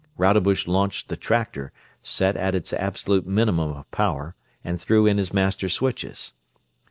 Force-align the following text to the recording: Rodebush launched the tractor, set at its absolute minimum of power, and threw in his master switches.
Rodebush 0.17 0.67
launched 0.67 1.09
the 1.09 1.15
tractor, 1.15 1.71
set 2.01 2.35
at 2.35 2.55
its 2.55 2.73
absolute 2.73 3.27
minimum 3.27 3.69
of 3.69 3.91
power, 3.91 4.33
and 4.63 4.81
threw 4.81 5.05
in 5.05 5.19
his 5.19 5.31
master 5.31 5.69
switches. 5.69 6.33